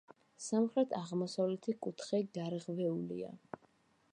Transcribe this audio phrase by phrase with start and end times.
[0.43, 3.33] სამხრეთ-აღმოსავლეთი კუთხე გარღვეულია.